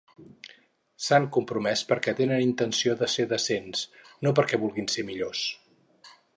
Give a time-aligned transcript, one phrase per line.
[1.07, 3.85] S'han compromès perquè tenen intenció de ser decents,
[4.27, 5.47] no perquè vulguin ser millors.